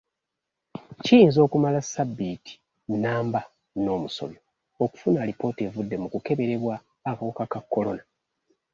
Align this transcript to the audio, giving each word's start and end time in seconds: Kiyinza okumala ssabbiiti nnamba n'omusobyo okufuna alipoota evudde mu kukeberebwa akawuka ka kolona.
Kiyinza 1.03 1.39
okumala 1.47 1.79
ssabbiiti 1.85 2.53
nnamba 2.91 3.41
n'omusobyo 3.81 4.41
okufuna 4.83 5.17
alipoota 5.23 5.61
evudde 5.67 5.95
mu 6.01 6.07
kukeberebwa 6.13 6.75
akawuka 7.09 7.43
ka 7.51 7.59
kolona. 7.71 8.03